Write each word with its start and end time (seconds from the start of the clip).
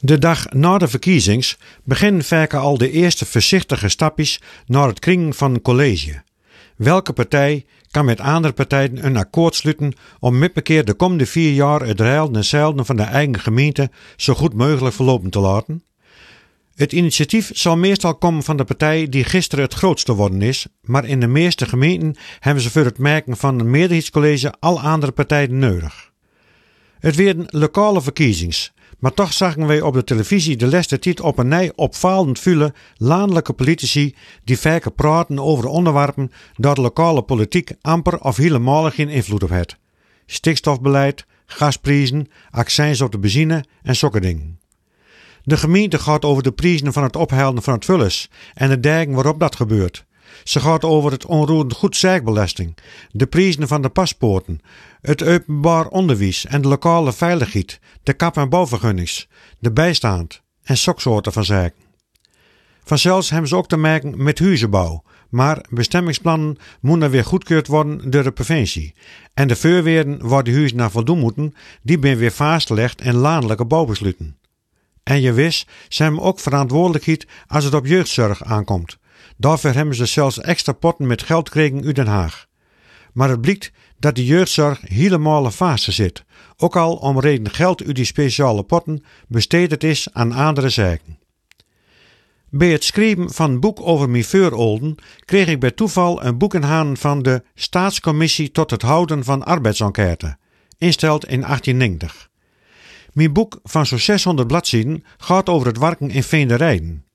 De 0.00 0.18
dag 0.18 0.50
na 0.50 0.78
de 0.78 0.88
verkiezings 0.88 1.58
beginnen 1.84 2.24
vaak 2.24 2.54
al 2.54 2.78
de 2.78 2.90
eerste 2.90 3.26
voorzichtige 3.26 3.88
stapjes 3.88 4.40
naar 4.66 4.88
het 4.88 4.98
kringen 4.98 5.34
van 5.34 5.54
een 5.54 5.62
college. 5.62 6.22
Welke 6.76 7.12
partij 7.12 7.64
kan 7.90 8.04
met 8.04 8.20
andere 8.20 8.52
partijen 8.52 9.04
een 9.04 9.16
akkoord 9.16 9.54
sluiten 9.54 9.92
om 10.20 10.38
met 10.38 10.62
keer 10.62 10.84
de 10.84 10.94
komende 10.94 11.26
vier 11.26 11.52
jaar 11.52 11.80
het 11.80 12.00
rijden 12.00 12.36
en 12.36 12.44
zeilen 12.44 12.86
van 12.86 12.96
de 12.96 13.02
eigen 13.02 13.40
gemeente 13.40 13.90
zo 14.16 14.34
goed 14.34 14.54
mogelijk 14.54 14.94
verlopen 14.94 15.30
te 15.30 15.38
laten? 15.38 15.82
Het 16.74 16.92
initiatief 16.92 17.50
zal 17.54 17.76
meestal 17.76 18.14
komen 18.14 18.42
van 18.42 18.56
de 18.56 18.64
partij 18.64 19.08
die 19.08 19.24
gisteren 19.24 19.64
het 19.64 19.74
grootste 19.74 20.14
worden 20.14 20.42
is, 20.42 20.66
maar 20.82 21.04
in 21.04 21.20
de 21.20 21.26
meeste 21.26 21.66
gemeenten 21.66 22.16
hebben 22.38 22.62
ze 22.62 22.70
voor 22.70 22.84
het 22.84 22.98
merken 22.98 23.36
van 23.36 23.58
een 23.58 23.70
meerderheidscollege 23.70 24.54
al 24.60 24.80
andere 24.80 25.12
partijen 25.12 25.58
nodig. 25.58 26.12
Het 26.98 27.16
werden 27.16 27.46
lokale 27.48 28.02
verkiezings, 28.02 28.72
maar 28.98 29.14
toch 29.14 29.32
zagen 29.32 29.66
wij 29.66 29.80
op 29.80 29.94
de 29.94 30.04
televisie 30.04 30.56
de 30.56 30.66
laatste 30.66 30.98
tijd 30.98 31.20
op 31.20 31.38
een 31.38 31.48
nij 31.48 31.72
opvallend 31.74 32.38
vele 32.38 32.74
landelijke 32.96 33.52
politici 33.52 34.14
die 34.44 34.58
vaker 34.58 34.90
praten 34.90 35.38
over 35.38 35.66
onderwerpen 35.66 36.32
dat 36.56 36.76
lokale 36.76 37.22
politiek 37.22 37.72
amper 37.80 38.20
of 38.20 38.36
helemaal 38.36 38.90
geen 38.90 39.08
invloed 39.08 39.42
op 39.42 39.50
heeft. 39.50 39.76
Stikstofbeleid, 40.26 41.26
gasprijzen, 41.46 42.28
accijns 42.50 43.00
op 43.00 43.12
de 43.12 43.18
benzine 43.18 43.64
en 43.82 43.96
zulke 43.96 44.20
dingen. 44.20 44.60
De 45.42 45.56
gemeente 45.56 45.98
gaat 45.98 46.24
over 46.24 46.42
de 46.42 46.52
prijzen 46.52 46.92
van 46.92 47.02
het 47.02 47.16
ophelden 47.16 47.62
van 47.62 47.74
het 47.74 47.84
vullis 47.84 48.30
en 48.54 48.68
de 48.68 48.80
dagen 48.80 49.12
waarop 49.12 49.40
dat 49.40 49.56
gebeurt. 49.56 50.06
Ze 50.44 50.60
gaat 50.60 50.84
over 50.84 51.10
het 51.10 51.26
onroerend 51.26 51.72
goedzaakbelasting, 51.72 52.76
de 53.10 53.26
prijzen 53.26 53.68
van 53.68 53.82
de 53.82 53.88
paspoorten, 53.88 54.60
het 55.00 55.22
openbaar 55.22 55.86
onderwijs 55.86 56.46
en 56.46 56.62
de 56.62 56.68
lokale 56.68 57.12
veiligheid, 57.12 57.80
de 58.02 58.12
kap- 58.12 58.36
en 58.36 58.48
bouwvergunnings, 58.48 59.28
de 59.58 59.72
bijstand 59.72 60.42
en 60.62 60.76
soksoorten 60.76 61.32
van 61.32 61.44
zaken. 61.44 61.86
Vanzelfs 62.84 63.30
hebben 63.30 63.48
ze 63.48 63.56
ook 63.56 63.68
te 63.68 63.76
maken 63.76 64.22
met 64.22 64.38
huizenbouw, 64.38 65.02
maar 65.28 65.64
bestemmingsplannen 65.70 66.58
moeten 66.80 67.10
weer 67.10 67.24
goedkeurd 67.24 67.66
worden 67.66 68.10
door 68.10 68.22
de 68.22 68.32
provincie. 68.32 68.94
En 69.34 69.48
de 69.48 69.56
voorwaarden 69.56 70.28
waar 70.28 70.44
de 70.44 70.52
huizen 70.52 70.76
naar 70.76 70.90
voldoen 70.90 71.18
moeten, 71.18 71.54
die 71.82 71.98
ben 71.98 72.16
weer 72.16 72.32
vastgelegd 72.32 73.00
in 73.00 73.14
landelijke 73.14 73.64
bouwbesluiten. 73.64 74.36
En 75.02 75.20
je 75.20 75.32
wist, 75.32 75.70
ze 75.88 76.02
hebben 76.02 76.20
ook 76.20 76.40
verantwoordelijkheid 76.40 77.26
als 77.46 77.64
het 77.64 77.74
op 77.74 77.86
jeugdzorg 77.86 78.44
aankomt. 78.44 78.98
Daarvoor 79.36 79.70
hebben 79.70 79.94
ze 79.94 80.06
zelfs 80.06 80.40
extra 80.40 80.72
potten 80.72 81.06
met 81.06 81.22
geld 81.22 81.48
gekregen 81.48 81.84
uit 81.84 81.96
Den 81.96 82.06
Haag. 82.06 82.46
Maar 83.12 83.28
het 83.28 83.40
blijkt 83.40 83.72
dat 83.98 84.14
de 84.14 84.24
jeugdzorg 84.24 84.80
helemaal 84.80 85.44
in 85.44 85.50
fase 85.50 85.92
zit. 85.92 86.24
Ook 86.56 86.76
al 86.76 86.96
om 86.96 87.20
reden 87.20 87.52
geld 87.52 87.84
uit 87.84 87.96
die 87.96 88.04
speciale 88.04 88.62
potten 88.62 89.04
besteed 89.28 89.70
is 89.82 90.08
aan 90.12 90.32
andere 90.32 90.68
zaken. 90.68 91.18
Bij 92.50 92.70
het 92.70 92.84
schrijven 92.84 93.30
van 93.30 93.50
een 93.50 93.60
boek 93.60 93.80
over 93.80 94.08
voorouderen 94.24 94.94
kreeg 95.24 95.46
ik 95.46 95.60
bij 95.60 95.70
toeval 95.70 96.24
een 96.24 96.38
boek 96.38 96.54
in 96.54 96.96
van 96.96 97.22
de 97.22 97.42
Staatscommissie 97.54 98.50
tot 98.50 98.70
het 98.70 98.82
houden 98.82 99.24
van 99.24 99.44
arbeidsenquête, 99.44 100.36
insteld 100.78 101.24
in 101.24 101.40
1890. 101.40 102.28
Mijn 103.12 103.32
boek 103.32 103.60
van 103.62 103.86
zo'n 103.86 103.98
600 103.98 104.48
bladzijden 104.48 105.04
gaat 105.16 105.48
over 105.48 105.66
het 105.66 105.78
werken 105.78 106.10
in 106.10 106.22
veenderijden. 106.22 107.07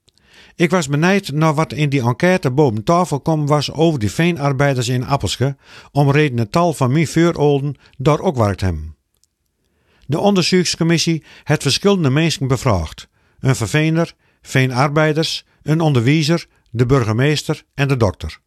Ik 0.55 0.69
was 0.69 0.87
benijd 0.87 1.31
naar 1.31 1.53
wat 1.53 1.73
in 1.73 1.89
die 1.89 2.01
enquête 2.01 2.51
boven 2.51 2.83
tafel 2.83 3.19
kwam 3.19 3.47
was 3.47 3.71
over 3.71 3.99
die 3.99 4.11
veenarbeiders 4.11 4.87
in 4.87 5.05
Appelske, 5.05 5.55
om 5.91 6.11
reden 6.11 6.37
het 6.37 6.51
tal 6.51 6.73
van 6.73 6.91
mijn 6.91 7.07
voorouderen 7.07 7.75
daar 7.97 8.19
ook 8.19 8.35
werkt 8.35 8.61
hem. 8.61 8.95
De 10.05 10.19
onderzoekscommissie 10.19 11.23
heeft 11.43 11.61
verschillende 11.61 12.09
mensen 12.09 12.47
bevraagd. 12.47 13.07
Een 13.39 13.55
verveener, 13.55 14.13
veenarbeiders, 14.41 15.45
een 15.63 15.81
onderwijzer, 15.81 16.45
de 16.69 16.85
burgemeester 16.85 17.63
en 17.73 17.87
de 17.87 17.97
dokter. 17.97 18.39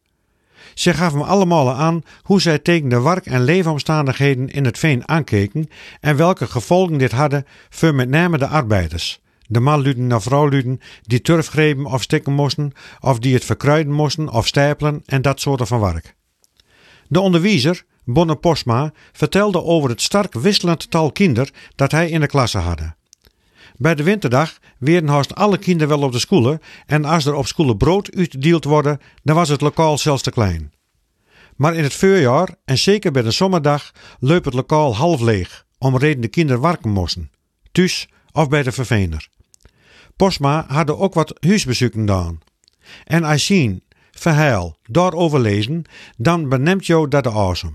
Ze 0.73 0.93
gaven 0.93 1.17
me 1.17 1.23
allemaal 1.23 1.71
aan 1.71 2.01
hoe 2.21 2.41
zij 2.41 2.59
tegen 2.59 2.89
de 2.89 3.01
werk- 3.01 3.25
en 3.25 3.43
leefomstandigheden 3.43 4.49
in 4.49 4.65
het 4.65 4.77
veen 4.77 5.07
aankeken 5.07 5.69
en 5.99 6.15
welke 6.15 6.47
gevolgen 6.47 6.97
dit 6.97 7.11
hadden 7.11 7.45
voor 7.69 7.95
met 7.95 8.09
name 8.09 8.37
de 8.37 8.47
arbeiders. 8.47 9.21
De 9.47 9.59
manluden 9.59 10.07
naar 10.07 10.21
vrouwluden 10.21 10.79
die 11.01 11.21
turf 11.21 11.47
grepen 11.47 11.85
of 11.85 12.01
stikken 12.01 12.33
moesten, 12.33 12.71
of 12.99 13.19
die 13.19 13.33
het 13.33 13.45
verkruiden 13.45 13.93
moesten 13.93 14.29
of 14.29 14.47
stijpelen 14.47 15.01
en 15.05 15.21
dat 15.21 15.39
soort 15.39 15.67
van 15.67 15.79
werk. 15.79 16.15
De 17.07 17.19
onderwijzer, 17.19 17.83
Bonne 18.03 18.35
Posma, 18.35 18.93
vertelde 19.11 19.63
over 19.63 19.89
het 19.89 20.01
stark 20.01 20.33
wisselend 20.33 20.91
tal 20.91 21.11
kinder 21.11 21.49
dat 21.75 21.91
hij 21.91 22.09
in 22.09 22.19
de 22.19 22.27
klasse 22.27 22.57
had. 22.57 22.81
Bij 23.75 23.95
de 23.95 24.03
winterdag 24.03 24.57
werden 24.77 25.09
haast 25.09 25.35
alle 25.35 25.57
kinderen 25.57 25.97
wel 25.97 26.07
op 26.07 26.11
de 26.11 26.19
scholen 26.19 26.61
en 26.85 27.05
als 27.05 27.25
er 27.25 27.33
op 27.33 27.47
scholen 27.47 27.77
brood 27.77 28.15
uitgedeeld 28.15 28.63
worden, 28.63 28.99
dan 29.23 29.35
was 29.35 29.49
het 29.49 29.61
lokaal 29.61 29.97
zelfs 29.97 30.23
te 30.23 30.31
klein. 30.31 30.71
Maar 31.55 31.75
in 31.75 31.83
het 31.83 31.93
voorjaar, 31.93 32.55
en 32.65 32.77
zeker 32.77 33.11
bij 33.11 33.21
de 33.21 33.31
zomerdag, 33.31 33.91
leup 34.19 34.45
het 34.45 34.53
lokaal 34.53 34.95
half 34.95 35.21
leeg, 35.21 35.65
om 35.77 35.97
reden 35.97 36.21
de 36.21 36.27
kinderen 36.27 36.61
werken 36.61 36.89
moesten. 36.89 37.31
Thuis 37.71 38.07
of 38.31 38.49
bij 38.49 38.63
de 38.63 38.71
vervener. 38.71 39.29
Posma 40.17 40.65
hadden 40.67 40.97
ook 40.97 41.13
wat 41.13 41.37
huisbezoeken 41.39 41.99
gedaan. 41.99 42.39
En 43.03 43.23
als 43.23 43.45
zien, 43.45 43.83
verhaal, 44.11 44.77
daarover 44.83 45.39
lezen, 45.39 45.83
dan 46.17 46.49
beneemt 46.49 46.85
jou 46.85 47.07
dat 47.07 47.23
de 47.23 47.29
awesome. 47.29 47.73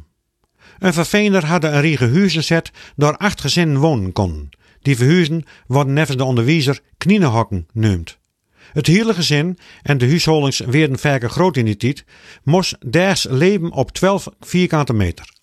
Een 0.79 0.93
vervener 0.93 1.47
had 1.47 1.65
een 1.65 1.81
riege 1.81 2.09
huizen 2.09 2.45
zet 2.45 2.71
door 2.97 3.17
acht 3.17 3.41
gezinnen 3.41 3.79
wonen 3.79 4.13
konden. 4.13 4.49
Die 4.81 4.97
verhuizen 4.97 5.45
worden 5.67 5.93
nevens 5.93 6.17
de 6.17 6.25
onderwijzer 6.25 6.81
knienehokken 6.99 7.67
noemd. 7.73 8.19
Het 8.73 8.87
hele 8.87 9.15
gezin 9.15 9.59
en 9.83 9.99
de 9.99 10.09
huishoudings 10.09 10.59
werden 10.59 10.99
vaker 10.99 11.31
groot 11.31 11.57
in 11.57 11.65
die 11.65 11.77
tijd, 11.77 12.05
moest 12.43 12.77
ders 12.91 13.27
leven 13.31 13.73
op 13.73 13.91
12 13.91 14.29
vierkante 14.41 14.93
meter. 14.93 15.41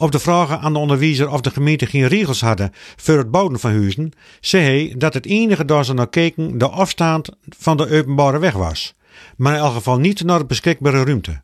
Op 0.00 0.12
de 0.12 0.18
vragen 0.18 0.60
aan 0.60 0.72
de 0.72 0.78
onderwijzer 0.78 1.30
of 1.30 1.40
de 1.40 1.50
gemeente 1.50 1.86
geen 1.86 2.06
regels 2.06 2.40
hadden 2.40 2.72
voor 2.96 3.18
het 3.18 3.30
bouwen 3.30 3.60
van 3.60 3.70
huizen, 3.70 4.12
zei 4.40 4.64
hij 4.64 4.94
dat 4.98 5.14
het 5.14 5.26
enige 5.26 5.64
daar 5.64 5.84
ze 5.84 5.94
naar 5.94 6.08
keken 6.08 6.58
de 6.58 6.68
afstand 6.68 7.28
van 7.48 7.76
de 7.76 7.90
openbare 7.98 8.38
weg 8.38 8.52
was, 8.52 8.94
maar 9.36 9.54
in 9.54 9.58
elk 9.58 9.72
geval 9.72 9.98
niet 9.98 10.24
naar 10.24 10.38
de 10.38 10.44
beschikbare 10.44 11.04
ruimte. 11.04 11.42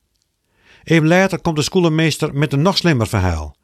Even 0.84 1.06
later 1.08 1.40
komt 1.40 1.56
de 1.56 1.62
schoolmeester 1.62 2.34
met 2.34 2.52
een 2.52 2.62
nog 2.62 2.76
slimmer 2.76 3.06
verhaal. 3.06 3.56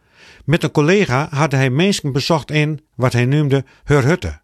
Met 0.45 0.63
een 0.63 0.71
collega 0.71 1.29
had 1.31 1.53
hij 1.53 1.71
mensen 1.71 2.13
bezocht 2.13 2.51
in 2.51 2.81
wat 2.95 3.13
hij 3.13 3.25
noemde 3.25 3.65
haar 3.85 4.05
hutte. 4.05 4.41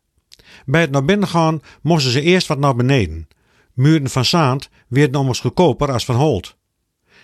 Bij 0.66 0.80
het 0.80 0.90
naar 0.90 1.04
binnen 1.04 1.28
gaan 1.28 1.62
moesten 1.82 2.12
ze 2.12 2.20
eerst 2.20 2.46
wat 2.46 2.58
naar 2.58 2.76
beneden. 2.76 3.28
Muren 3.72 4.10
van 4.10 4.24
zaand 4.24 4.68
werden 4.88 5.20
immers 5.20 5.40
goedkoper 5.40 5.92
als 5.92 6.04
van 6.04 6.16
holt. 6.16 6.57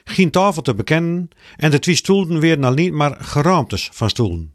Geen 0.04 0.30
tafel 0.30 0.62
te 0.62 0.74
bekennen 0.74 1.28
en 1.56 1.70
de 1.70 1.78
twee 1.78 1.94
stoelen 1.94 2.40
werden 2.40 2.74
niet 2.74 2.92
maar 2.92 3.16
geraamtes 3.18 3.88
van 3.92 4.10
stoelen. 4.10 4.54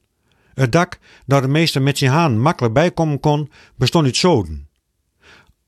Het 0.54 0.72
dak, 0.72 1.00
dat 1.26 1.42
de 1.42 1.48
meester 1.48 1.82
met 1.82 1.98
zijn 1.98 2.12
haan 2.12 2.40
makkelijk 2.40 2.74
bijkomen 2.74 3.20
kon, 3.20 3.52
bestond 3.76 4.06
uit 4.06 4.18
zoden. 4.18 4.68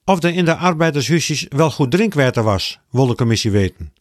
Of 0.05 0.23
er 0.23 0.33
in 0.33 0.45
de 0.45 0.55
arbeidershuisjes 0.55 1.45
wel 1.49 1.71
goed 1.71 1.91
drinkwater 1.91 2.43
was, 2.43 2.79
wil 2.89 3.07
de 3.07 3.15
commissie 3.15 3.51
weten. 3.51 3.93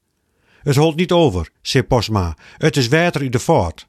Het 0.63 0.77
holt 0.77 0.97
niet 0.97 1.13
over, 1.13 1.49
zei 1.63 1.85
Posma. 1.85 2.37
Het 2.57 2.77
is 2.77 2.89
water 2.89 3.21
uit 3.21 3.33
de 3.33 3.39
voort. 3.39 3.89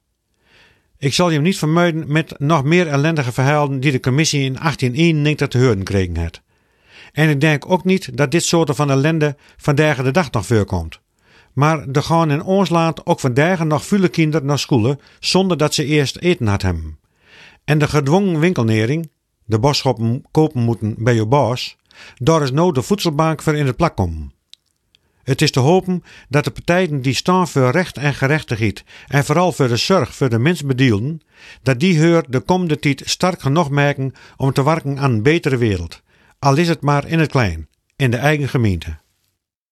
Ik 0.98 1.14
zal 1.14 1.30
je 1.30 1.40
niet 1.40 1.58
vermijden 1.58 2.12
met 2.12 2.40
nog 2.40 2.64
meer 2.64 2.88
ellendige 2.88 3.32
verhalen 3.32 3.80
die 3.80 3.92
de 3.92 4.00
commissie 4.00 4.40
in 4.40 4.54
1891 4.54 5.48
te 5.48 5.58
horen 5.58 5.84
kregen 5.84 6.18
had. 6.18 6.42
En 7.12 7.30
ik 7.30 7.42
denk 7.42 7.72
ook 7.72 7.84
niet 7.84 8.18
dat 8.18 8.32
dit 8.32 8.44
soort 8.44 8.76
van 8.76 8.92
ellende 8.92 9.36
vandaag 9.58 10.04
de 10.04 10.12
dag 10.12 10.32
nog 10.32 10.46
voorkomt. 10.46 11.00
Maar 11.54 11.88
er 11.92 12.04
gaan 12.04 12.32
in 12.32 12.44
ons 12.44 12.70
land 12.70 13.06
ook 13.06 13.20
vandaag 13.20 13.64
nog 13.64 13.86
vele 13.86 14.08
kinderen 14.08 14.48
naar 14.48 14.60
school 14.60 14.96
zonder 15.20 15.58
dat 15.58 15.74
ze 15.74 15.86
eerst 15.86 16.18
eten 16.18 16.48
had 16.48 16.62
hebben. 16.62 17.00
En 17.64 17.78
de 17.78 17.88
gedwongen 17.88 18.40
winkelnering, 18.40 19.12
de 19.46 19.60
boodschappen 19.60 20.24
kopen 20.32 20.62
moeten 20.62 20.96
bij 20.98 21.16
je 21.16 21.26
baas, 21.26 21.78
daar 22.16 22.42
is 22.42 22.52
nou 22.52 22.74
de 22.74 22.82
voedselbank 22.82 23.42
voor 23.42 23.56
in 23.56 23.66
het 23.66 23.76
plak 23.76 23.96
komen. 23.96 24.34
Het 25.24 25.42
is 25.42 25.52
te 25.52 25.60
hopen 25.60 26.04
dat 26.30 26.44
de 26.44 26.52
partijen 26.52 27.02
die 27.02 27.14
staan 27.14 27.48
voor 27.48 27.72
recht 27.72 27.98
en 27.98 28.14
gerechtigheid 28.14 28.84
en 29.08 29.26
vooral 29.26 29.52
voor 29.52 29.68
de 29.68 29.76
zorg 29.76 30.16
voor 30.16 30.30
de 30.30 30.40
mensbedielden, 30.40 31.22
dat 31.64 31.80
die 31.80 31.98
heur 31.98 32.24
de 32.28 32.40
komende 32.40 32.80
tijd 32.80 33.02
sterk 33.06 33.42
genoeg 33.42 33.70
merken 33.70 34.14
om 34.38 34.54
te 34.54 34.64
werken 34.64 35.00
aan 35.00 35.12
een 35.12 35.24
betere 35.24 35.58
wereld, 35.58 36.02
al 36.40 36.58
is 36.58 36.68
het 36.68 36.82
maar 36.82 37.08
in 37.08 37.20
het 37.20 37.32
klein, 37.32 37.68
in 37.96 38.12
de 38.12 38.18
eigen 38.18 38.50
gemeente. 38.50 39.01